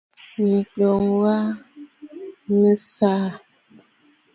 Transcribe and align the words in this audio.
Mɨ̀tlùʼù 0.45 1.05
mya 1.19 1.35
mə 2.59 2.69
tsəʼə̂. 2.85 3.31